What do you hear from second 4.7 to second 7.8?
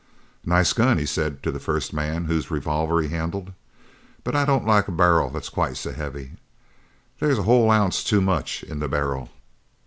a barrel that's quite so heavy. There's a whole